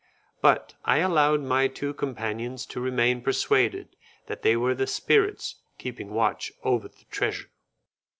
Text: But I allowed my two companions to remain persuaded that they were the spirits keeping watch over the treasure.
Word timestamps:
But 0.41 0.73
I 0.83 0.97
allowed 0.97 1.41
my 1.41 1.67
two 1.67 1.93
companions 1.93 2.65
to 2.65 2.81
remain 2.81 3.21
persuaded 3.21 3.95
that 4.25 4.41
they 4.41 4.57
were 4.57 4.73
the 4.73 4.87
spirits 4.87 5.57
keeping 5.77 6.09
watch 6.09 6.51
over 6.63 6.87
the 6.87 7.05
treasure. 7.11 7.51